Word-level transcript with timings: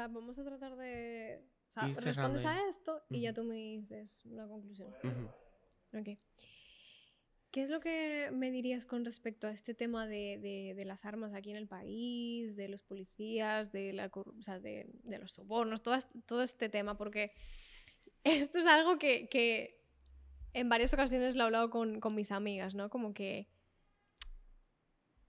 sea, 0.00 0.08
vamos 0.08 0.38
a 0.38 0.44
tratar 0.44 0.76
de... 0.76 1.42
O 1.68 1.72
sea, 1.72 1.82
respondes 2.04 2.44
a 2.44 2.68
esto 2.68 3.02
y 3.10 3.20
ya 3.20 3.32
tú 3.32 3.44
me 3.44 3.54
dices 3.54 4.22
una 4.24 4.46
conclusión. 4.48 4.88
Ujú. 5.04 5.98
Ok. 5.98 6.18
¿Qué 7.52 7.62
es 7.64 7.70
lo 7.70 7.80
que 7.80 8.30
me 8.32 8.50
dirías 8.52 8.84
con 8.86 9.04
respecto 9.04 9.46
a 9.48 9.50
este 9.50 9.74
tema 9.74 10.06
de, 10.06 10.38
de- 10.38 10.74
de 10.76 10.84
las 10.84 11.04
armas 11.04 11.34
aquí 11.34 11.50
en 11.50 11.56
el 11.56 11.66
país, 11.66 12.54
de 12.56 12.68
los 12.68 12.82
policías, 12.82 13.72
de, 13.72 13.92
la, 13.92 14.08
o 14.14 14.42
sea, 14.42 14.60
de, 14.60 14.88
de 15.02 15.18
los 15.18 15.32
sobornos, 15.32 15.82
todo, 15.82 15.96
todo 16.26 16.42
este 16.42 16.68
tema? 16.68 16.96
Porque 16.96 17.32
esto 18.22 18.58
es 18.58 18.66
algo 18.66 18.98
que, 18.98 19.28
que 19.28 19.80
en 20.52 20.68
varias 20.68 20.94
ocasiones 20.94 21.34
lo 21.34 21.42
he 21.42 21.46
hablado 21.46 21.70
con, 21.70 21.98
con 22.00 22.14
mis 22.14 22.30
amigas, 22.32 22.74
¿no? 22.74 22.88
Como 22.88 23.14
que... 23.14 23.48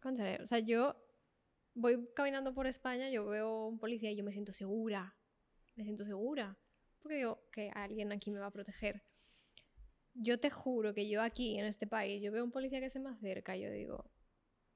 O 0.03 0.45
sea, 0.47 0.59
yo 0.59 0.95
voy 1.73 2.07
caminando 2.15 2.53
por 2.53 2.67
España, 2.67 3.09
yo 3.09 3.25
veo 3.25 3.67
un 3.67 3.79
policía 3.79 4.11
y 4.11 4.15
yo 4.15 4.23
me 4.23 4.31
siento 4.31 4.51
segura. 4.51 5.15
Me 5.75 5.83
siento 5.83 6.03
segura. 6.03 6.57
Porque 6.99 7.17
digo 7.17 7.47
que 7.51 7.71
alguien 7.73 8.11
aquí 8.11 8.29
me 8.31 8.39
va 8.39 8.47
a 8.47 8.51
proteger. 8.51 9.03
Yo 10.13 10.39
te 10.39 10.49
juro 10.49 10.93
que 10.93 11.07
yo 11.09 11.21
aquí, 11.21 11.57
en 11.57 11.65
este 11.65 11.87
país, 11.87 12.21
yo 12.21 12.31
veo 12.31 12.43
un 12.43 12.51
policía 12.51 12.79
que 12.79 12.89
se 12.89 12.99
me 12.99 13.09
acerca 13.09 13.55
y 13.55 13.61
yo 13.61 13.71
digo, 13.71 14.11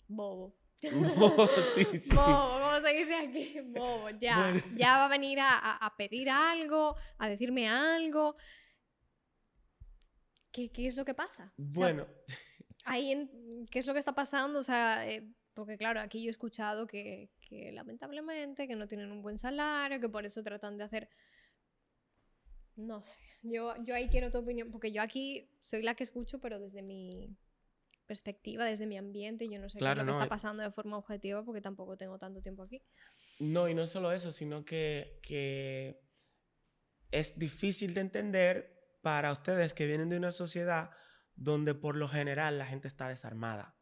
bobo. 0.07 0.57
sí, 0.79 1.85
sí. 1.99 2.15
Bobo, 2.15 2.59
¿cómo 2.59 2.79
se 2.79 2.93
dice 2.93 3.15
aquí? 3.15 3.59
Bobo, 3.65 4.09
ya. 4.21 4.37
Bueno. 4.51 4.61
Ya 4.75 4.97
va 4.97 5.05
a 5.05 5.09
venir 5.09 5.39
a, 5.39 5.49
a- 5.57 5.85
a 5.85 5.95
pedir 5.97 6.29
algo, 6.29 6.95
a 7.17 7.27
decirme 7.29 7.67
algo. 7.67 8.35
¿Qué, 10.51 10.71
qué 10.71 10.87
es 10.87 10.95
lo 10.95 11.03
que 11.05 11.13
pasa? 11.13 11.53
O 11.57 11.63
sea, 11.63 11.73
Bueno, 11.73 12.07
ahí 12.85 13.11
en- 13.11 13.65
¿Qué 13.69 13.79
es 13.79 13.85
lo 13.87 13.93
que 13.93 13.99
está 13.99 14.15
pasando? 14.15 14.59
O 14.59 14.63
sea, 14.63 15.07
eh, 15.09 15.27
porque 15.55 15.77
claro, 15.77 16.01
aquí 16.01 16.21
yo 16.21 16.27
he 16.27 16.31
escuchado 16.31 16.85
que, 16.85 17.31
que 17.41 17.71
lamentablemente 17.71 18.67
que 18.67 18.75
no 18.75 18.87
tienen 18.87 19.11
un 19.11 19.21
buen 19.21 19.37
salario, 19.37 19.99
que 19.99 20.09
por 20.09 20.25
eso 20.25 20.43
tratan 20.43 20.77
de 20.77 20.83
hacer... 20.83 21.09
No 22.75 23.01
sé, 23.01 23.21
yo, 23.41 23.73
yo 23.85 23.95
ahí 23.95 24.09
quiero 24.09 24.29
tu 24.29 24.39
opinión, 24.39 24.69
porque 24.69 24.91
yo 24.91 25.01
aquí 25.01 25.49
soy 25.61 25.81
la 25.81 25.95
que 25.95 26.03
escucho, 26.03 26.39
pero 26.41 26.59
desde 26.59 26.81
mi 26.81 27.37
perspectiva, 28.05 28.65
desde 28.65 28.85
mi 28.85 28.97
ambiente, 28.97 29.49
yo 29.49 29.59
no 29.59 29.69
sé 29.69 29.79
Claro, 29.79 29.95
qué 29.95 30.01
es 30.01 30.05
lo 30.07 30.11
que 30.11 30.17
no, 30.17 30.23
está 30.23 30.25
eh. 30.25 30.29
pasando 30.29 30.61
de 30.61 30.71
forma 30.71 30.97
objetiva, 30.97 31.43
porque 31.43 31.61
tampoco 31.61 31.95
tengo 31.95 32.19
tanto 32.19 32.41
tiempo 32.41 32.63
aquí. 32.63 32.83
no, 33.39 33.69
y 33.69 33.73
no 33.73 33.87
solo 33.87 34.11
eso, 34.11 34.31
sino 34.31 34.65
que, 34.65 35.19
que 35.23 36.01
es 37.11 37.39
difícil 37.39 37.93
de 37.93 38.01
entender 38.01 38.99
para 39.01 39.31
ustedes 39.31 39.73
que 39.73 39.87
vienen 39.87 40.09
de 40.09 40.17
una 40.17 40.33
sociedad 40.33 40.91
donde 41.35 41.75
por 41.75 41.95
lo 41.95 42.07
general 42.09 42.57
la 42.57 42.65
gente 42.65 42.87
está 42.87 43.07
desarmada. 43.07 43.74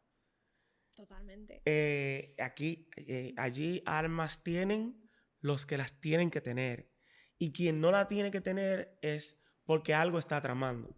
Totalmente. 0.94 1.62
Eh, 1.64 2.34
aquí, 2.38 2.88
eh, 2.96 3.34
allí 3.36 3.82
armas 3.84 4.42
tienen 4.42 5.02
los 5.40 5.66
que 5.66 5.76
las 5.76 6.00
tienen 6.00 6.30
que 6.30 6.40
tener. 6.40 6.90
Y 7.38 7.52
quien 7.52 7.80
no 7.80 7.90
la 7.90 8.06
tiene 8.06 8.30
que 8.30 8.40
tener 8.40 8.96
es 9.02 9.38
porque 9.64 9.92
algo 9.94 10.18
está 10.18 10.40
tramando. 10.40 10.96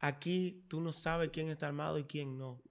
Aquí 0.00 0.64
tú 0.68 0.80
no 0.80 0.92
sabes 0.92 1.30
quién 1.30 1.48
está 1.48 1.66
armado 1.66 1.98
y 1.98 2.04
quién 2.04 2.38
no. 2.38 2.62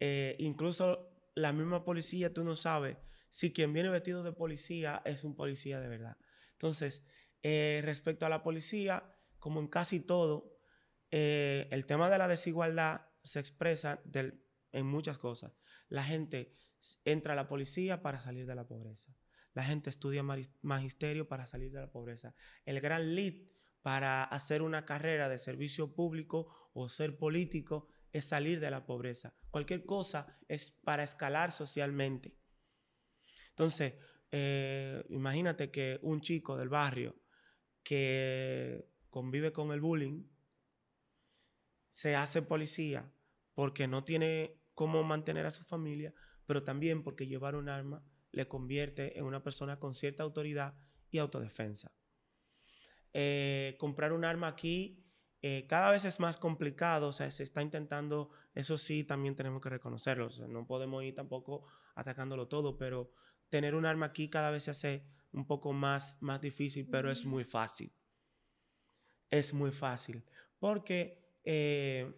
Eh, 0.00 0.36
incluso 0.38 1.10
la 1.34 1.52
misma 1.52 1.84
policía, 1.84 2.32
tú 2.32 2.42
no 2.44 2.56
sabes 2.56 2.96
si 3.28 3.52
quien 3.52 3.72
viene 3.72 3.88
vestido 3.88 4.22
de 4.22 4.32
policía 4.32 5.00
es 5.04 5.24
un 5.24 5.34
policía 5.36 5.80
de 5.80 5.88
verdad. 5.88 6.16
Entonces, 6.52 7.04
eh, 7.42 7.80
respecto 7.84 8.26
a 8.26 8.28
la 8.28 8.42
policía, 8.42 9.04
como 9.38 9.60
en 9.60 9.68
casi 9.68 10.00
todo, 10.00 10.58
el 11.10 11.84
tema 11.86 12.08
de 12.08 12.16
la 12.16 12.26
desigualdad 12.26 13.02
se 13.22 13.38
expresa 13.38 14.00
del- 14.04 14.42
en 14.72 14.86
muchas 14.86 15.18
cosas. 15.18 15.52
La 15.88 16.04
gente 16.04 16.56
entra 17.04 17.34
a 17.34 17.36
la 17.36 17.48
policía 17.48 18.02
para 18.02 18.18
salir 18.18 18.46
de 18.46 18.54
la 18.54 18.66
pobreza. 18.66 19.14
La 19.54 19.64
gente 19.64 19.90
estudia 19.90 20.22
magisterio 20.62 21.28
para 21.28 21.46
salir 21.46 21.70
de 21.70 21.80
la 21.80 21.90
pobreza. 21.90 22.34
El 22.64 22.80
gran 22.80 23.14
lead 23.14 23.34
para 23.82 24.24
hacer 24.24 24.62
una 24.62 24.84
carrera 24.84 25.28
de 25.28 25.38
servicio 25.38 25.94
público 25.94 26.70
o 26.72 26.88
ser 26.88 27.18
político 27.18 27.88
es 28.12 28.24
salir 28.24 28.60
de 28.60 28.70
la 28.70 28.86
pobreza. 28.86 29.34
Cualquier 29.50 29.84
cosa 29.84 30.38
es 30.48 30.70
para 30.70 31.02
escalar 31.02 31.52
socialmente. 31.52 32.36
Entonces, 33.50 33.94
eh, 34.30 35.04
imagínate 35.10 35.70
que 35.70 35.98
un 36.02 36.20
chico 36.22 36.56
del 36.56 36.68
barrio 36.68 37.16
que 37.82 38.88
convive 39.10 39.52
con 39.52 39.72
el 39.72 39.80
bullying 39.80 40.24
se 41.88 42.16
hace 42.16 42.40
policía 42.40 43.12
porque 43.54 43.86
no 43.86 44.04
tiene 44.04 44.61
cómo 44.74 45.02
mantener 45.02 45.46
a 45.46 45.50
su 45.50 45.64
familia, 45.64 46.14
pero 46.46 46.62
también 46.62 47.02
porque 47.02 47.26
llevar 47.26 47.54
un 47.54 47.68
arma 47.68 48.02
le 48.30 48.48
convierte 48.48 49.18
en 49.18 49.24
una 49.24 49.42
persona 49.42 49.78
con 49.78 49.94
cierta 49.94 50.22
autoridad 50.22 50.74
y 51.10 51.18
autodefensa. 51.18 51.92
Eh, 53.12 53.76
comprar 53.78 54.12
un 54.12 54.24
arma 54.24 54.48
aquí 54.48 55.02
eh, 55.44 55.66
cada 55.66 55.90
vez 55.90 56.04
es 56.04 56.20
más 56.20 56.38
complicado, 56.38 57.08
o 57.08 57.12
sea, 57.12 57.28
se 57.32 57.42
está 57.42 57.62
intentando, 57.62 58.30
eso 58.54 58.78
sí, 58.78 59.02
también 59.02 59.34
tenemos 59.34 59.60
que 59.60 59.70
reconocerlo, 59.70 60.28
no 60.48 60.66
podemos 60.68 61.02
ir 61.02 61.16
tampoco 61.16 61.66
atacándolo 61.96 62.46
todo, 62.46 62.78
pero 62.78 63.12
tener 63.48 63.74
un 63.74 63.84
arma 63.84 64.06
aquí 64.06 64.30
cada 64.30 64.52
vez 64.52 64.62
se 64.62 64.70
hace 64.70 65.04
un 65.32 65.44
poco 65.44 65.72
más, 65.72 66.16
más 66.20 66.40
difícil, 66.40 66.88
pero 66.88 67.10
es 67.10 67.24
muy 67.24 67.42
fácil. 67.42 67.92
Es 69.30 69.52
muy 69.52 69.72
fácil, 69.72 70.24
porque 70.60 71.20
eh, 71.42 72.14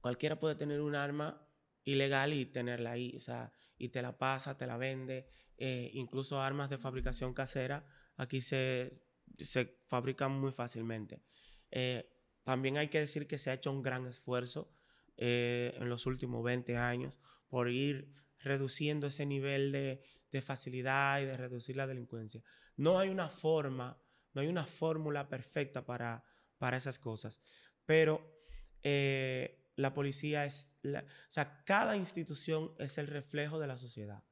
cualquiera 0.00 0.40
puede 0.40 0.56
tener 0.56 0.80
un 0.80 0.96
arma 0.96 1.43
ilegal 1.84 2.32
y 2.32 2.46
tenerla 2.46 2.92
ahí, 2.92 3.14
o 3.16 3.20
sea, 3.20 3.52
y 3.78 3.90
te 3.90 4.02
la 4.02 4.18
pasa, 4.18 4.56
te 4.56 4.66
la 4.66 4.76
vende, 4.76 5.26
eh, 5.56 5.90
incluso 5.94 6.40
armas 6.40 6.70
de 6.70 6.78
fabricación 6.78 7.34
casera, 7.34 7.86
aquí 8.16 8.40
se, 8.40 9.02
se 9.38 9.78
fabrican 9.86 10.32
muy 10.32 10.52
fácilmente. 10.52 11.22
Eh, 11.70 12.10
también 12.42 12.76
hay 12.76 12.88
que 12.88 13.00
decir 13.00 13.26
que 13.26 13.38
se 13.38 13.50
ha 13.50 13.54
hecho 13.54 13.70
un 13.70 13.82
gran 13.82 14.06
esfuerzo 14.06 14.72
eh, 15.16 15.74
en 15.76 15.88
los 15.88 16.06
últimos 16.06 16.42
20 16.42 16.76
años 16.76 17.20
por 17.48 17.70
ir 17.70 18.12
reduciendo 18.38 19.06
ese 19.06 19.26
nivel 19.26 19.72
de, 19.72 20.02
de 20.30 20.42
facilidad 20.42 21.20
y 21.20 21.26
de 21.26 21.36
reducir 21.36 21.76
la 21.76 21.86
delincuencia. 21.86 22.42
No 22.76 22.98
hay 22.98 23.08
una 23.08 23.28
forma, 23.28 23.98
no 24.32 24.40
hay 24.40 24.48
una 24.48 24.64
fórmula 24.64 25.28
perfecta 25.28 25.84
para, 25.84 26.24
para 26.58 26.76
esas 26.76 26.98
cosas, 26.98 27.40
pero 27.86 28.36
eh, 28.82 29.63
la 29.76 29.94
policía 29.94 30.44
es, 30.44 30.76
o 30.84 31.02
sea, 31.28 31.64
cada 31.64 31.96
institución 31.96 32.72
es 32.78 32.98
el 32.98 33.06
reflejo 33.06 33.58
de 33.58 33.66
la 33.66 33.76
sociedad. 33.76 34.22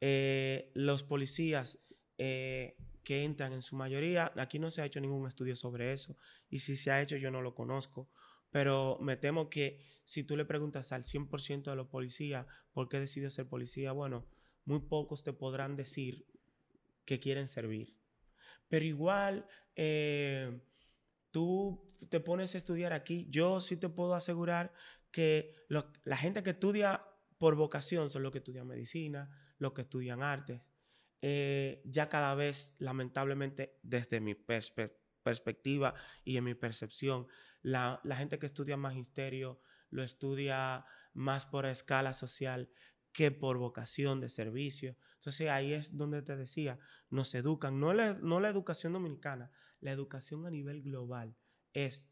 Eh, 0.00 0.70
los 0.74 1.04
policías 1.04 1.78
eh, 2.18 2.76
que 3.04 3.24
entran 3.24 3.52
en 3.52 3.62
su 3.62 3.76
mayoría, 3.76 4.32
aquí 4.36 4.58
no 4.58 4.70
se 4.70 4.82
ha 4.82 4.86
hecho 4.86 5.00
ningún 5.00 5.26
estudio 5.26 5.54
sobre 5.56 5.92
eso, 5.92 6.16
y 6.48 6.60
si 6.60 6.76
se 6.76 6.90
ha 6.90 7.02
hecho 7.02 7.16
yo 7.16 7.30
no 7.30 7.42
lo 7.42 7.54
conozco, 7.54 8.10
pero 8.50 8.98
me 9.00 9.16
temo 9.16 9.48
que 9.48 9.80
si 10.04 10.24
tú 10.24 10.36
le 10.36 10.44
preguntas 10.44 10.92
al 10.92 11.04
100% 11.04 11.70
de 11.70 11.76
los 11.76 11.88
policías 11.88 12.46
por 12.72 12.88
qué 12.88 13.00
decidió 13.00 13.30
ser 13.30 13.48
policía, 13.48 13.92
bueno, 13.92 14.26
muy 14.64 14.80
pocos 14.80 15.22
te 15.22 15.32
podrán 15.32 15.76
decir 15.76 16.26
que 17.04 17.18
quieren 17.18 17.48
servir. 17.48 17.96
Pero 18.68 18.84
igual, 18.84 19.46
eh, 19.74 20.60
tú 21.32 21.92
te 22.08 22.20
pones 22.20 22.54
a 22.54 22.58
estudiar 22.58 22.92
aquí, 22.92 23.26
yo 23.30 23.60
sí 23.60 23.76
te 23.76 23.88
puedo 23.88 24.14
asegurar 24.14 24.72
que 25.10 25.56
la 26.04 26.16
gente 26.16 26.42
que 26.42 26.50
estudia 26.50 27.04
por 27.38 27.56
vocación 27.56 28.08
son 28.08 28.22
los 28.22 28.30
que 28.30 28.38
estudian 28.38 28.66
medicina, 28.66 29.28
los 29.58 29.72
que 29.72 29.82
estudian 29.82 30.22
artes. 30.22 30.72
Eh, 31.20 31.82
ya 31.84 32.08
cada 32.08 32.34
vez, 32.34 32.74
lamentablemente, 32.78 33.78
desde 33.82 34.20
mi 34.20 34.34
perspe- 34.34 34.96
perspectiva 35.22 35.94
y 36.24 36.36
en 36.36 36.44
mi 36.44 36.54
percepción, 36.54 37.26
la, 37.62 38.00
la 38.04 38.16
gente 38.16 38.38
que 38.38 38.46
estudia 38.46 38.76
magisterio 38.76 39.60
lo 39.90 40.02
estudia 40.02 40.84
más 41.12 41.46
por 41.46 41.66
escala 41.66 42.12
social 42.12 42.70
que 43.12 43.30
por 43.30 43.58
vocación 43.58 44.20
de 44.20 44.28
servicio. 44.28 44.96
Entonces 45.14 45.48
ahí 45.48 45.72
es 45.72 45.96
donde 45.96 46.22
te 46.22 46.36
decía, 46.36 46.78
nos 47.10 47.34
educan, 47.34 47.78
no 47.78 47.92
la, 47.92 48.14
no 48.14 48.40
la 48.40 48.48
educación 48.48 48.94
dominicana, 48.94 49.50
la 49.80 49.92
educación 49.92 50.46
a 50.46 50.50
nivel 50.50 50.82
global 50.82 51.36
es 51.72 52.10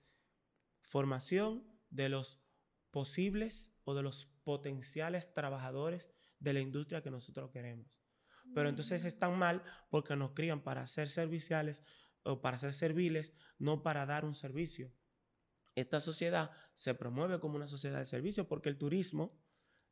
formación 0.82 1.64
de 1.90 2.08
los 2.08 2.42
posibles 2.90 3.72
o 3.84 3.94
de 3.94 4.02
los 4.02 4.26
potenciales 4.44 5.32
trabajadores 5.32 6.10
de 6.38 6.52
la 6.52 6.60
industria 6.60 7.02
que 7.02 7.10
nosotros 7.10 7.50
queremos. 7.50 8.00
Pero 8.54 8.68
entonces 8.68 9.04
están 9.04 9.38
mal 9.38 9.62
porque 9.90 10.16
nos 10.16 10.32
crían 10.32 10.62
para 10.62 10.86
ser 10.86 11.08
serviciales 11.08 11.84
o 12.22 12.40
para 12.40 12.58
ser 12.58 12.74
serviles, 12.74 13.32
no 13.58 13.82
para 13.82 14.06
dar 14.06 14.24
un 14.24 14.34
servicio. 14.34 14.92
Esta 15.76 16.00
sociedad 16.00 16.50
se 16.74 16.94
promueve 16.94 17.38
como 17.38 17.56
una 17.56 17.68
sociedad 17.68 17.98
de 17.98 18.06
servicio 18.06 18.48
porque 18.48 18.68
el 18.68 18.76
turismo 18.78 19.38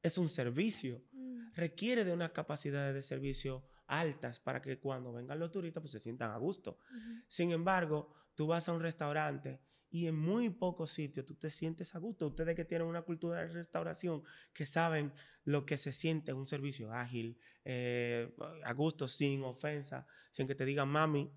es 0.03 0.19
un 0.19 0.29
servicio 0.29 1.03
Mm, 1.29 1.55
requiere 1.55 2.05
de 2.05 2.13
unas 2.13 2.31
capacidades 2.31 2.95
de 2.95 3.03
servicio 3.03 3.65
altas 3.87 4.39
para 4.39 4.61
que 4.61 4.79
cuando 4.79 5.13
vengan 5.13 5.39
los 5.39 5.51
turistas 5.51 5.81
pues 5.81 5.93
se 5.93 6.01
sientan 6.01 6.31
a 6.31 6.37
gusto. 6.37 6.79
Sin 7.27 7.51
embargo, 7.53 8.15
tú 8.35 8.47
vas 8.47 8.69
a 8.69 8.73
un 8.73 8.81
restaurante 8.81 9.61
Y 9.91 10.07
en 10.07 10.17
muy 10.17 10.51
pocos 10.51 10.91
sitios 10.91 11.25
tú 11.25 11.35
te 11.35 11.49
sientes 11.49 11.95
a 11.95 11.99
gusto. 11.99 12.27
Ustedes 12.27 12.55
que 12.55 12.67
tienen 12.67 12.87
una 12.87 13.01
cultura 13.01 13.41
de 13.41 13.49
restauración, 13.49 14.23
que 14.53 14.67
saben 14.67 15.15
lo 15.45 15.65
que 15.65 15.79
se 15.79 15.93
siente 15.93 16.35
un 16.35 16.47
servicio 16.47 16.93
ágil, 16.93 17.39
eh, 17.65 18.31
a 18.65 18.73
gusto, 18.75 19.09
sin 19.09 19.43
ofensa, 19.45 20.07
sin 20.31 20.47
que 20.47 20.55
te 20.55 20.67
digan 20.67 20.91
mami. 20.91 21.33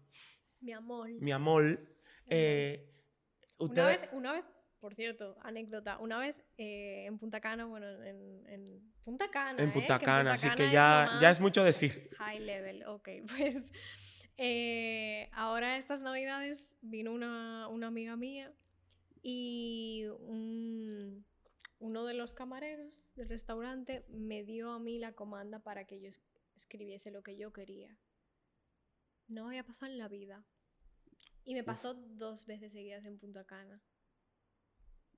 Mi 0.59 0.73
amor. 0.73 1.09
Mi 1.21 1.31
amor. 1.31 1.95
Eh, 2.27 2.93
una, 3.57 3.87
vez, 3.87 4.01
una 4.11 4.33
vez, 4.33 4.43
por 4.81 4.95
cierto, 4.95 5.37
anécdota, 5.43 5.99
una 5.99 6.17
vez 6.17 6.35
eh, 6.57 7.05
en 7.05 7.19
Punta 7.19 7.39
Cana, 7.39 7.65
bueno, 7.65 7.87
en, 8.03 8.81
Punta 9.05 9.29
Cana. 9.29 9.63
En 9.63 9.71
Punta 9.71 9.99
Cana, 9.99 10.33
así 10.33 10.49
que 10.55 10.71
ya, 10.71 11.17
ya 11.21 11.29
es 11.29 11.39
mucho 11.39 11.63
decir. 11.63 12.09
High 12.17 12.39
level, 12.39 12.83
ok, 12.87 13.09
pues 13.37 13.71
eh, 14.37 15.29
ahora 15.33 15.77
estas 15.77 16.01
navidades 16.01 16.75
vino 16.81 17.13
una, 17.13 17.65
amiga 17.85 18.15
mía 18.15 18.51
y 19.21 20.07
uno 21.79 22.05
de 22.05 22.13
los 22.15 22.33
camareros 22.33 23.07
del 23.15 23.29
restaurante 23.29 24.03
me 24.09 24.43
dio 24.43 24.71
a 24.71 24.79
mí 24.79 24.97
la 24.97 25.13
comanda 25.13 25.59
para 25.59 25.85
que 25.85 26.01
yo 26.01 26.09
escribiese 26.55 27.11
lo 27.11 27.21
que 27.21 27.37
yo 27.37 27.53
quería. 27.53 27.95
No 29.27 29.47
había 29.47 29.63
pasado 29.63 29.91
en 29.91 29.99
la 29.99 30.07
vida. 30.07 30.43
Y 31.43 31.53
me 31.53 31.63
pasó 31.63 31.93
dos 31.93 32.45
veces 32.47 32.73
seguidas 32.73 33.05
en 33.05 33.19
Punta 33.19 33.45
Cana. 33.45 33.79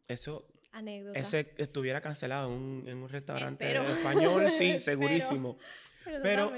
Eso. 0.08 0.48
Anécdota. 0.72 1.20
Ese 1.20 1.54
estuviera 1.58 2.02
cancelado 2.02 2.52
en 2.52 2.98
un, 2.98 3.10
restaurante 3.10 3.78
español, 3.92 4.50
sí, 4.50 4.78
segurísimo. 4.80 5.58
pero, 6.24 6.52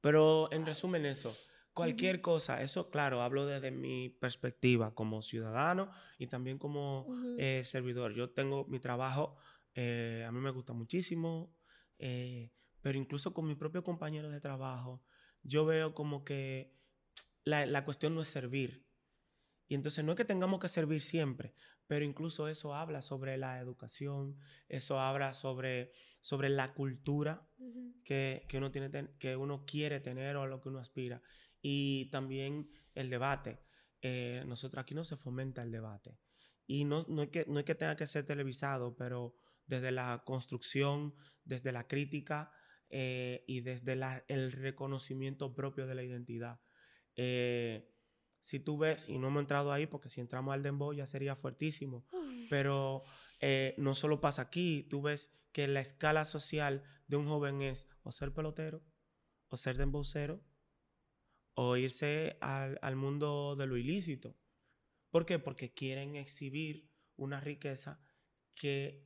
pero 0.00 0.52
en 0.52 0.66
resumen, 0.66 1.06
eso. 1.06 1.34
Cualquier 1.72 2.20
cosa, 2.20 2.62
eso 2.62 2.90
claro, 2.90 3.22
hablo 3.22 3.46
desde 3.46 3.70
mi 3.70 4.10
perspectiva 4.10 4.94
como 4.94 5.22
ciudadano 5.22 5.90
y 6.18 6.26
también 6.26 6.58
como 6.58 7.06
eh, 7.38 7.62
servidor. 7.64 8.12
Yo 8.12 8.30
tengo 8.30 8.66
mi 8.66 8.80
trabajo, 8.80 9.36
eh, 9.74 10.24
a 10.26 10.32
mí 10.32 10.40
me 10.40 10.50
gusta 10.50 10.72
muchísimo, 10.72 11.54
eh, 11.98 12.50
pero 12.82 12.98
incluso 12.98 13.32
con 13.32 13.46
mi 13.46 13.54
propio 13.54 13.84
compañero 13.84 14.28
de 14.28 14.40
trabajo, 14.40 15.02
yo 15.42 15.64
veo 15.64 15.94
como 15.94 16.24
que 16.24 16.74
la, 17.44 17.64
la, 17.66 17.84
cuestión 17.84 18.14
no 18.14 18.22
es 18.22 18.28
servir. 18.28 18.86
Y 19.70 19.76
entonces 19.76 20.04
no 20.04 20.10
es 20.12 20.16
que 20.16 20.24
tengamos 20.24 20.58
que 20.58 20.66
servir 20.66 21.00
siempre, 21.00 21.54
pero 21.86 22.04
incluso 22.04 22.48
eso 22.48 22.74
habla 22.74 23.02
sobre 23.02 23.36
la 23.36 23.60
educación, 23.60 24.36
eso 24.68 24.98
habla 24.98 25.32
sobre, 25.32 25.92
sobre 26.20 26.48
la 26.48 26.74
cultura 26.74 27.48
que, 28.04 28.44
que, 28.48 28.58
uno 28.58 28.72
tiene, 28.72 28.90
que 29.20 29.36
uno 29.36 29.64
quiere 29.64 30.00
tener 30.00 30.34
o 30.36 30.42
a 30.42 30.48
lo 30.48 30.60
que 30.60 30.70
uno 30.70 30.80
aspira 30.80 31.22
y 31.62 32.10
también 32.10 32.68
el 32.96 33.10
debate. 33.10 33.60
Eh, 34.02 34.42
nosotros 34.44 34.82
aquí 34.82 34.92
no 34.92 35.04
se 35.04 35.16
fomenta 35.16 35.62
el 35.62 35.70
debate. 35.70 36.18
Y 36.66 36.84
no, 36.84 37.06
no, 37.08 37.22
es 37.22 37.28
que, 37.28 37.44
no 37.46 37.60
es 37.60 37.64
que 37.64 37.76
tenga 37.76 37.94
que 37.94 38.08
ser 38.08 38.26
televisado, 38.26 38.96
pero 38.96 39.36
desde 39.66 39.92
la 39.92 40.24
construcción, 40.26 41.14
desde 41.44 41.70
la 41.70 41.86
crítica 41.86 42.50
eh, 42.88 43.44
y 43.46 43.60
desde 43.60 43.94
la, 43.94 44.24
el 44.26 44.50
reconocimiento 44.50 45.54
propio 45.54 45.86
de 45.86 45.94
la 45.94 46.02
identidad. 46.02 46.60
Eh, 47.14 47.89
si 48.40 48.58
tú 48.58 48.78
ves, 48.78 49.04
y 49.08 49.18
no 49.18 49.28
hemos 49.28 49.40
entrado 49.40 49.72
ahí 49.72 49.86
porque 49.86 50.08
si 50.08 50.20
entramos 50.20 50.54
al 50.54 50.62
dembow 50.62 50.92
ya 50.92 51.06
sería 51.06 51.36
fuertísimo, 51.36 52.06
pero 52.48 53.02
no 53.76 53.94
solo 53.94 54.20
pasa 54.20 54.42
aquí, 54.42 54.86
tú 54.88 55.02
ves 55.02 55.30
que 55.52 55.68
la 55.68 55.80
escala 55.80 56.24
social 56.24 56.82
de 57.06 57.16
un 57.16 57.26
joven 57.26 57.62
es 57.62 57.88
o 58.02 58.12
ser 58.12 58.32
pelotero, 58.32 58.82
o 59.48 59.56
ser 59.56 59.76
dembowcero, 59.76 60.42
o 61.54 61.76
irse 61.76 62.38
al, 62.40 62.96
mundo 62.96 63.56
de 63.56 63.66
lo 63.66 63.76
ilícito. 63.76 64.36
¿Por 65.10 65.26
qué? 65.26 65.38
Porque 65.38 65.74
quieren 65.74 66.16
exhibir 66.16 66.90
una 67.16 67.40
riqueza 67.40 68.00
que, 68.54 69.04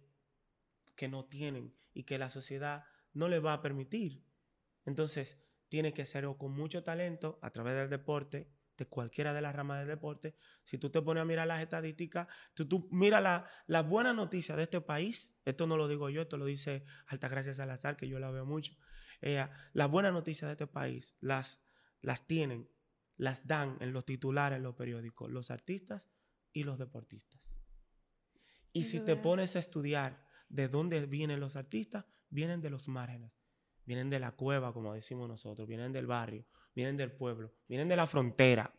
que 0.96 1.08
no 1.08 1.24
tienen 1.24 1.74
y 1.94 2.04
que 2.04 2.18
la 2.18 2.30
sociedad 2.30 2.84
no 3.12 3.28
les 3.28 3.44
va 3.44 3.54
a 3.54 3.62
permitir. 3.62 4.24
Entonces, 4.84 5.38
tiene 5.68 5.94
que 5.94 6.06
ser 6.06 6.26
o 6.26 6.36
con 6.36 6.52
mucho 6.52 6.84
talento 6.84 7.38
a 7.42 7.50
través 7.50 7.74
del 7.74 7.90
deporte, 7.90 8.53
de 8.76 8.86
cualquiera 8.86 9.32
de 9.32 9.40
las 9.40 9.54
ramas 9.54 9.78
del 9.78 9.88
deporte. 9.88 10.36
Si 10.62 10.78
tú 10.78 10.90
te 10.90 11.00
pones 11.02 11.22
a 11.22 11.24
mirar 11.24 11.46
las 11.46 11.62
estadísticas, 11.62 12.26
tú, 12.54 12.66
tú 12.66 12.88
mira 12.90 13.20
la, 13.20 13.48
la 13.66 13.82
buena 13.82 14.12
noticia 14.12 14.56
de 14.56 14.64
este 14.64 14.80
país, 14.80 15.36
esto 15.44 15.66
no 15.66 15.76
lo 15.76 15.88
digo 15.88 16.10
yo, 16.10 16.22
esto 16.22 16.36
lo 16.36 16.44
dice 16.44 16.84
Altagracia 17.06 17.54
Salazar, 17.54 17.96
que 17.96 18.08
yo 18.08 18.18
la 18.18 18.30
veo 18.30 18.44
mucho. 18.44 18.74
Ella, 19.20 19.50
la 19.72 19.86
buena 19.86 20.10
noticia 20.10 20.46
de 20.46 20.52
este 20.52 20.66
país, 20.66 21.16
las 21.20 21.64
las 22.04 22.26
tienen, 22.26 22.68
las 23.16 23.46
dan 23.46 23.78
en 23.80 23.92
los 23.92 24.04
titulares, 24.04 24.58
en 24.58 24.62
los 24.62 24.74
periódicos, 24.74 25.30
los 25.30 25.50
artistas 25.50 26.10
y 26.52 26.62
los 26.62 26.78
deportistas. 26.78 27.58
Y 28.72 28.84
si 28.84 29.00
te 29.00 29.16
pones 29.16 29.56
a 29.56 29.60
estudiar 29.60 30.26
de 30.48 30.68
dónde 30.68 31.06
vienen 31.06 31.40
los 31.40 31.56
artistas, 31.56 32.04
vienen 32.28 32.60
de 32.60 32.70
los 32.70 32.88
márgenes, 32.88 33.32
vienen 33.86 34.10
de 34.10 34.20
la 34.20 34.32
cueva, 34.32 34.72
como 34.72 34.94
decimos 34.94 35.28
nosotros, 35.28 35.66
vienen 35.68 35.92
del 35.92 36.06
barrio, 36.06 36.46
vienen 36.74 36.96
del 36.96 37.12
pueblo, 37.12 37.54
vienen 37.68 37.88
de 37.88 37.96
la 37.96 38.06
frontera. 38.06 38.74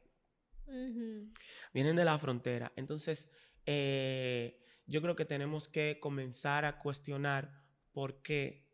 Vienen 1.73 1.95
de 1.95 2.05
la 2.05 2.17
frontera. 2.17 2.73
Entonces, 2.75 3.29
eh, 3.65 4.61
yo 4.85 5.01
creo 5.01 5.15
que 5.15 5.25
tenemos 5.25 5.67
que 5.67 5.99
comenzar 5.99 6.65
a 6.65 6.79
cuestionar 6.79 7.63
por 7.91 8.21
qué 8.21 8.67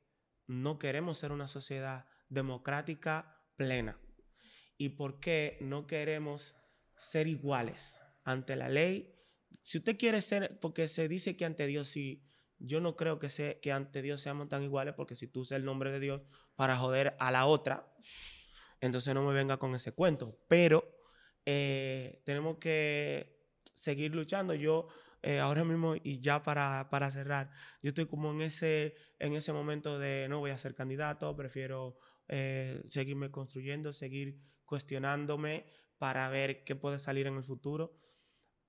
no 0.48 0.80
queremos 0.80 1.18
ser 1.18 1.32
una 1.32 1.48
sociedad 1.48 2.06
democrática 2.30 3.44
plena 3.56 4.00
y 4.78 4.90
por 4.90 5.20
qué 5.20 5.58
no 5.62 5.86
queremos 5.86 6.56
ser 6.96 7.28
iguales 7.28 8.02
ante 8.24 8.56
la 8.56 8.70
ley. 8.70 9.16
Si 9.64 9.78
usted 9.78 9.98
quiere 9.98 10.22
ser, 10.22 10.60
porque 10.60 10.88
se 10.88 11.08
dice 11.08 11.38
que 11.38 11.46
ante 11.46 11.68
Dios 11.68 11.90
sí, 11.90 12.24
yo 12.64 12.80
no 12.82 12.96
creo 12.96 13.20
que, 13.20 13.30
se, 13.30 13.60
que 13.62 13.72
ante 13.72 14.02
Dios 14.02 14.22
seamos 14.22 14.50
tan 14.50 14.64
iguales, 14.64 14.94
porque 14.96 15.16
si 15.16 15.28
tú 15.28 15.42
usas 15.42 15.58
el 15.58 15.66
nombre 15.66 15.92
de 15.92 16.00
Dios 16.00 16.22
para 16.56 16.78
joder 16.78 17.16
a 17.20 17.32
la 17.32 17.46
otra, 17.46 17.92
entonces 18.80 19.14
no 19.14 19.26
me 19.28 19.34
venga 19.34 19.58
con 19.58 19.76
ese 19.76 19.92
cuento. 19.92 20.40
Pero 20.48 20.84
eh, 21.46 22.22
tenemos 22.26 22.58
que 22.58 23.42
seguir 23.74 24.14
luchando. 24.14 24.54
Yo 24.54 24.88
eh, 25.24 25.40
ahora 25.40 25.64
mismo, 25.64 25.96
y 25.96 26.20
ya 26.20 26.44
para, 26.44 26.90
para, 26.90 27.12
cerrar, 27.12 27.52
yo 27.82 27.90
estoy 27.90 28.08
como 28.08 28.32
en 28.32 28.42
ese, 28.42 28.96
en 29.20 29.34
ese 29.34 29.54
momento 29.54 30.00
de 30.00 30.28
no 30.30 30.40
voy 30.40 30.52
a 30.52 30.58
ser 30.58 30.74
candidato, 30.74 31.36
prefiero 31.36 31.98
eh, 32.28 32.82
seguirme 32.88 33.30
construyendo, 33.30 33.94
seguir 33.94 34.40
cuestionándome 34.66 35.66
para 35.98 36.30
ver 36.30 36.64
qué 36.64 36.76
puede 36.76 36.98
salir 36.98 37.28
en 37.28 37.36
el 37.36 37.44
futuro, 37.44 38.00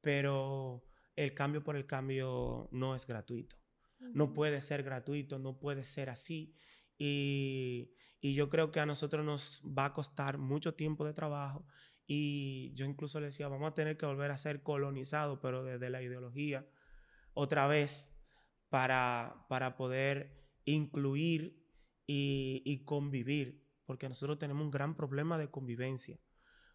pero 0.03 0.85
el 1.17 1.33
cambio 1.33 1.63
por 1.63 1.77
el 1.77 1.87
cambio 1.87 2.69
no 2.73 2.95
es 2.95 3.07
gratuito. 3.07 3.62
No 4.15 4.33
puede 4.33 4.61
ser 4.61 4.83
gratuito, 4.83 5.39
no 5.39 5.59
puede 5.59 5.85
ser 5.85 6.11
así. 6.11 6.55
Y, 6.99 7.95
y, 8.21 8.35
yo 8.35 8.49
creo 8.49 8.71
que 8.71 8.81
a 8.81 8.87
nosotros 8.87 9.25
nos 9.25 9.63
va 9.67 9.87
a 9.87 9.93
costar 9.93 10.39
mucho 10.39 10.75
tiempo 10.75 11.05
de 11.05 11.13
trabajo. 11.13 11.67
Y 12.07 12.73
yo 12.75 12.85
incluso 12.85 13.21
le 13.21 13.27
decía, 13.27 13.49
vamos 13.49 13.71
a 13.71 13.75
tener 13.75 13.97
que 13.97 14.07
volver 14.07 14.31
a 14.31 14.37
ser 14.37 14.63
colonizados, 14.63 15.39
pero 15.41 15.65
desde 15.65 15.91
la 15.91 16.03
ideología, 16.03 16.67
otra 17.33 17.67
vez, 17.67 18.15
para, 18.69 19.47
para 19.49 19.77
poder 19.77 20.37
incluir 20.65 21.63
y, 22.07 22.63
y 22.65 22.85
convivir 22.85 23.63
porque 23.93 24.09
nosotros 24.09 24.39
tenemos 24.39 24.65
un 24.65 24.71
gran 24.71 24.95
problema 24.95 25.39
de 25.39 25.51
convivencia, 25.51 26.19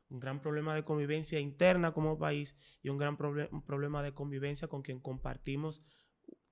un 0.10 0.20
gran 0.20 0.42
problema 0.42 0.76
de 0.76 0.84
convivencia 0.84 1.40
interna 1.40 1.92
como 1.92 2.18
país 2.18 2.56
y 2.82 2.90
un 2.90 2.98
gran 2.98 3.18
problema 3.18 4.04
de 4.04 4.14
convivencia 4.14 4.68
con 4.68 4.82
quien 4.82 5.00
compartimos 5.00 5.84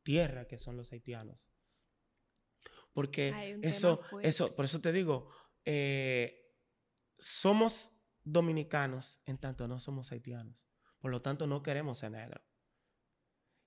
tierra, 0.05 0.47
que 0.47 0.57
son 0.57 0.77
los 0.77 0.93
haitianos. 0.93 1.49
Porque 2.93 3.59
eso, 3.63 3.99
eso, 4.21 4.55
por 4.55 4.63
eso 4.63 4.79
te 4.79 4.93
digo, 4.93 5.29
eh, 5.65 6.53
somos 7.17 7.91
dominicanos 8.23 9.19
en 9.25 9.37
tanto 9.37 9.67
no 9.67 9.79
somos 9.79 10.11
haitianos. 10.13 10.65
Por 10.99 11.11
lo 11.11 11.21
tanto, 11.21 11.45
no 11.45 11.61
queremos 11.61 11.99
ser 11.99 12.11
negros. 12.11 12.41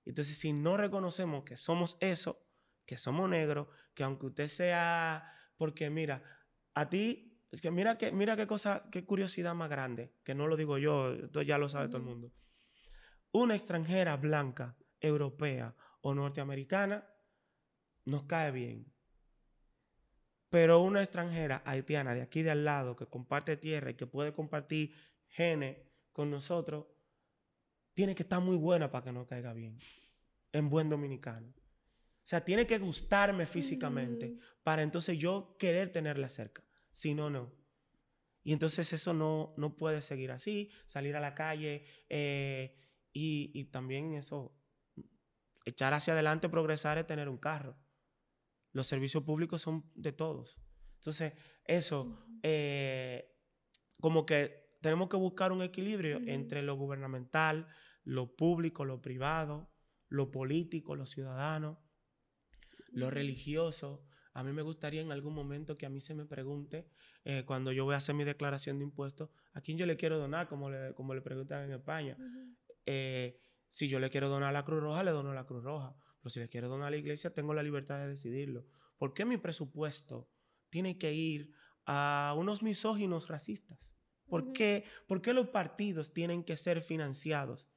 Entonces, 0.05 0.37
si 0.37 0.51
no 0.51 0.77
reconocemos 0.77 1.43
que 1.43 1.57
somos 1.57 1.97
eso, 1.99 2.47
que 2.85 2.97
somos 2.97 3.29
negros, 3.29 3.67
que 3.93 4.03
aunque 4.03 4.25
usted 4.25 4.47
sea, 4.47 5.31
porque 5.57 5.89
mira, 5.89 6.23
a 6.73 6.89
ti, 6.89 7.45
es 7.51 7.61
que 7.61 7.69
mira, 7.69 7.97
que, 7.97 8.11
mira 8.11 8.35
qué 8.35 8.47
cosa, 8.47 8.87
qué 8.91 9.05
curiosidad 9.05 9.53
más 9.53 9.69
grande, 9.69 10.15
que 10.23 10.33
no 10.33 10.47
lo 10.47 10.55
digo 10.55 10.77
yo, 10.77 11.13
esto 11.13 11.41
ya 11.43 11.57
lo 11.57 11.69
sabe 11.69 11.87
todo 11.87 11.97
el 11.97 12.03
mundo. 12.03 12.33
Una 13.31 13.55
extranjera 13.55 14.17
blanca, 14.17 14.75
europea 14.99 15.75
o 16.01 16.13
norteamericana 16.13 17.07
nos 18.05 18.23
cae 18.23 18.51
bien. 18.51 18.91
Pero 20.49 20.81
una 20.81 21.01
extranjera 21.01 21.61
haitiana 21.65 22.15
de 22.15 22.21
aquí 22.21 22.41
de 22.41 22.51
al 22.51 22.65
lado 22.65 22.95
que 22.95 23.05
comparte 23.05 23.57
tierra 23.57 23.91
y 23.91 23.95
que 23.95 24.07
puede 24.07 24.33
compartir 24.33 24.95
genes 25.27 25.77
con 26.11 26.31
nosotros, 26.31 26.87
tiene 27.93 28.15
que 28.15 28.23
estar 28.23 28.41
muy 28.41 28.57
buena 28.57 28.89
para 28.89 29.05
que 29.05 29.11
nos 29.11 29.27
caiga 29.27 29.53
bien. 29.53 29.77
En 30.51 30.69
buen 30.69 30.89
dominicano. 30.89 31.47
O 31.49 32.27
sea, 32.29 32.43
tiene 32.43 32.65
que 32.65 32.77
gustarme 32.79 33.45
físicamente 33.45 34.37
para 34.63 34.81
entonces 34.81 35.17
yo 35.17 35.55
querer 35.57 35.91
tenerla 35.91 36.29
cerca. 36.29 36.63
Si 36.91 37.13
no, 37.13 37.29
no. 37.29 37.51
Y 38.43 38.53
entonces 38.53 38.91
eso 38.93 39.13
no, 39.13 39.53
no 39.57 39.75
puede 39.75 40.01
seguir 40.01 40.31
así, 40.31 40.71
salir 40.85 41.15
a 41.15 41.19
la 41.19 41.35
calle 41.35 41.85
eh, 42.07 42.75
Y, 43.13 43.51
y 43.53 43.65
también 43.65 44.13
eso, 44.13 44.58
echar 45.69 45.93
hacia 45.93 46.13
adelante, 46.13 46.49
progresar 46.49 46.97
es 46.97 47.07
tener 47.07 47.29
un 47.29 47.37
carro. 47.37 47.77
Los 48.71 48.87
servicios 48.87 49.23
públicos 49.23 49.61
son 49.61 49.89
de 49.95 50.11
todos. 50.11 50.59
Entonces, 50.95 51.33
eso, 51.65 52.25
eh, 52.43 53.35
como 53.99 54.25
que 54.25 54.75
tenemos 54.81 55.09
que 55.09 55.17
buscar 55.17 55.51
un 55.51 55.61
equilibrio 55.61 56.19
entre 56.25 56.61
lo 56.61 56.75
gubernamental, 56.75 57.67
lo 58.03 58.35
público, 58.35 58.85
lo 58.85 59.01
privado, 59.01 59.71
lo 60.07 60.31
político, 60.31 60.95
los 60.95 61.11
ciudadanos, 61.11 61.77
lo 62.91 63.09
religioso. 63.09 64.05
A 64.33 64.43
mí 64.43 64.51
me 64.51 64.61
gustaría 64.61 65.01
en 65.01 65.11
algún 65.11 65.33
momento 65.33 65.77
que 65.77 65.85
a 65.85 65.89
mí 65.89 66.01
se 66.01 66.13
me 66.13 66.25
pregunte, 66.25 66.89
eh, 67.23 67.43
cuando 67.45 67.71
yo 67.71 67.85
voy 67.85 67.93
a 67.93 67.97
hacer 67.97 68.15
mi 68.15 68.23
declaración 68.23 68.77
de 68.79 68.85
impuestos, 68.85 69.29
a 69.53 69.61
quién 69.61 69.77
yo 69.77 69.85
le 69.85 69.97
quiero 69.97 70.17
donar, 70.17 70.47
como 70.47 70.69
le, 70.69 70.93
como 70.93 71.13
le 71.13 71.21
preguntan 71.21 71.65
en 71.65 71.73
España. 71.73 72.17
Eh, 72.85 73.41
si 73.69 73.87
yo 73.87 73.99
le 73.99 74.09
quiero 74.09 74.29
donar 74.29 74.49
a 74.49 74.51
la 74.51 74.65
Cruz 74.65 74.81
Roja, 74.81 75.03
le 75.03 75.11
dono 75.11 75.31
a 75.31 75.35
la 75.35 75.45
Cruz 75.45 75.63
Roja. 75.63 75.95
Pero 76.21 76.29
si 76.29 76.39
le 76.39 76.49
quiero 76.49 76.67
donar 76.67 76.87
a 76.87 76.91
la 76.91 76.97
iglesia, 76.97 77.33
tengo 77.33 77.53
la 77.53 77.63
libertad 77.63 77.99
de 77.99 78.09
decidirlo. 78.09 78.65
¿Por 78.97 79.13
qué 79.13 79.25
mi 79.25 79.37
presupuesto 79.37 80.29
tiene 80.69 80.97
que 80.97 81.13
ir 81.13 81.51
a 81.85 82.35
unos 82.37 82.61
misóginos 82.61 83.27
racistas? 83.27 83.93
¿Por, 84.27 84.51
qué, 84.51 84.85
por 85.07 85.21
qué 85.21 85.33
los 85.33 85.47
partidos 85.47 86.13
tienen 86.13 86.43
que 86.43 86.57
ser 86.57 86.81
financiados 86.81 87.67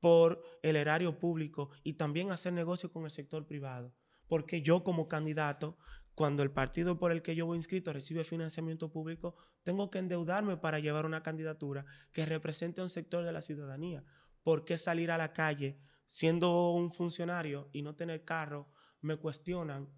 por 0.00 0.42
el 0.62 0.76
erario 0.76 1.18
público 1.18 1.70
y 1.82 1.94
también 1.94 2.30
hacer 2.30 2.52
negocio 2.52 2.92
con 2.92 3.04
el 3.04 3.10
sector 3.10 3.46
privado? 3.46 3.94
Porque 4.26 4.62
yo 4.62 4.82
como 4.82 5.06
candidato, 5.06 5.76
cuando 6.14 6.42
el 6.42 6.50
partido 6.50 6.98
por 6.98 7.12
el 7.12 7.22
que 7.22 7.34
yo 7.34 7.46
voy 7.46 7.58
inscrito 7.58 7.92
recibe 7.92 8.24
financiamiento 8.24 8.90
público, 8.90 9.36
tengo 9.62 9.90
que 9.90 9.98
endeudarme 9.98 10.56
para 10.56 10.78
llevar 10.78 11.06
una 11.06 11.22
candidatura 11.22 11.84
que 12.12 12.26
represente 12.26 12.80
a 12.80 12.84
un 12.84 12.90
sector 12.90 13.24
de 13.24 13.32
la 13.32 13.40
ciudadanía. 13.40 14.04
¿Por 14.44 14.64
qué 14.64 14.78
salir 14.78 15.10
a 15.10 15.18
la 15.18 15.32
calle 15.32 15.80
siendo 16.06 16.70
un 16.70 16.92
funcionario 16.92 17.70
y 17.72 17.82
no 17.82 17.96
tener 17.96 18.24
carro? 18.24 18.70
Me 19.00 19.16
cuestionan. 19.16 19.88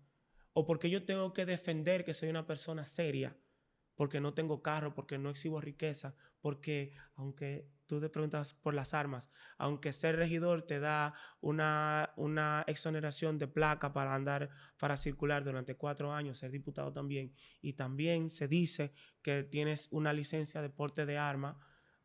O 0.52 0.64
porque 0.64 0.88
yo 0.88 1.04
tengo 1.04 1.34
que 1.34 1.44
defender 1.44 2.04
que 2.04 2.14
soy 2.14 2.30
una 2.30 2.46
persona 2.46 2.86
seria, 2.86 3.36
porque 3.96 4.20
no 4.20 4.32
tengo 4.32 4.62
carro, 4.62 4.94
porque 4.94 5.18
no 5.18 5.28
exhibo 5.30 5.60
riqueza, 5.60 6.14
porque 6.40 6.94
aunque 7.16 7.68
tú 7.86 8.00
te 8.00 8.08
preguntas 8.08 8.54
por 8.54 8.72
las 8.72 8.94
armas, 8.94 9.30
aunque 9.58 9.92
ser 9.92 10.16
regidor 10.16 10.62
te 10.62 10.78
da 10.78 11.14
una, 11.40 12.12
una 12.16 12.64
exoneración 12.68 13.38
de 13.38 13.48
placa 13.48 13.92
para 13.92 14.14
andar, 14.14 14.50
para 14.78 14.96
circular 14.96 15.44
durante 15.44 15.76
cuatro 15.76 16.12
años, 16.12 16.38
ser 16.38 16.52
diputado 16.52 16.92
también, 16.92 17.34
y 17.60 17.72
también 17.72 18.30
se 18.30 18.48
dice 18.48 18.92
que 19.22 19.42
tienes 19.42 19.88
una 19.90 20.12
licencia 20.12 20.62
de 20.62 20.70
porte 20.70 21.04
de 21.04 21.18
arma, 21.18 21.58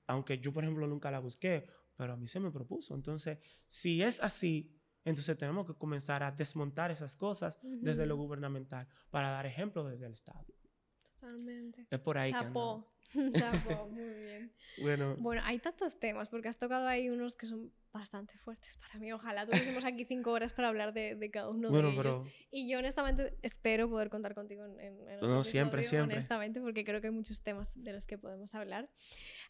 aunque 0.08 0.40
yo, 0.40 0.52
por 0.52 0.64
ejemplo, 0.64 0.88
nunca 0.88 1.12
la 1.12 1.20
busqué, 1.20 1.68
pero 2.02 2.14
a 2.14 2.18
mí 2.18 2.28
se 2.28 2.40
me 2.40 2.50
propuso. 2.50 2.96
Entonces, 2.96 3.38
si 3.68 4.02
es 4.02 4.20
así, 4.24 4.76
entonces 5.06 5.38
tenemos 5.38 5.68
que 5.68 5.76
comenzar 5.76 6.24
a 6.24 6.32
desmontar 6.32 6.90
esas 6.90 7.16
cosas 7.16 7.60
desde 7.62 8.08
lo 8.08 8.18
gubernamental 8.18 8.88
para 9.12 9.30
dar 9.30 9.46
ejemplo 9.46 9.88
desde 9.88 10.08
el 10.08 10.14
Estado. 10.14 10.44
Totalmente. 11.04 11.86
Es 11.92 12.00
por 12.00 12.18
ahí 12.18 12.34
que. 12.34 12.40
Chapó. 12.40 12.92
Chapó, 13.36 13.88
muy 13.90 14.14
bien. 14.16 14.52
Bueno, 14.82 15.16
Bueno, 15.20 15.44
hay 15.46 15.60
tantos 15.60 16.00
temas, 16.00 16.28
porque 16.30 16.48
has 16.48 16.58
tocado 16.58 16.88
ahí 16.88 17.08
unos 17.12 17.36
que 17.36 17.46
son 17.46 17.72
bastante 17.94 18.38
fuertes 18.40 18.78
para 18.78 19.00
mí. 19.00 19.12
Ojalá 19.12 19.46
tuviésemos 19.46 19.84
aquí 19.84 20.06
cinco 20.06 20.32
horas 20.32 20.54
para 20.54 20.70
hablar 20.70 20.94
de, 20.94 21.16
de 21.16 21.32
cada 21.32 21.50
uno 21.50 21.70
bueno, 21.70 21.90
de 21.90 21.94
ellos. 21.94 22.18
pero 22.20 22.32
Y 22.52 22.70
yo 22.70 22.80
honestamente 22.80 23.38
espero 23.42 23.90
poder 23.90 24.10
contar 24.10 24.34
contigo 24.34 24.66
en, 24.66 24.80
en, 24.80 25.10
en 25.10 25.20
No, 25.22 25.44
siempre, 25.44 25.84
siempre. 25.84 26.18
Honestamente, 26.18 26.62
porque 26.62 26.84
creo 26.84 27.02
que 27.02 27.08
hay 27.08 27.14
muchos 27.14 27.42
temas 27.42 27.72
de 27.76 27.94
los 27.94 28.06
que 28.06 28.18
podemos 28.18 28.56
hablar. 28.56 28.90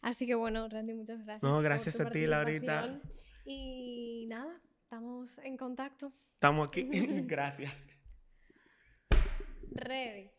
Así 0.00 0.26
que 0.26 0.34
bueno, 0.34 0.68
Randy, 0.68 0.94
muchas 0.94 1.24
gracias. 1.24 1.42
No, 1.42 1.56
por 1.56 1.64
gracias 1.64 1.96
tu 1.96 2.02
a 2.02 2.10
ti, 2.10 2.26
Laurita. 2.26 3.00
Y 3.44 4.26
nada, 4.28 4.60
estamos 4.82 5.38
en 5.38 5.56
contacto. 5.56 6.12
estamos 6.34 6.68
aquí. 6.68 6.88
Gracias. 7.26 7.72
Ready. 9.74 10.30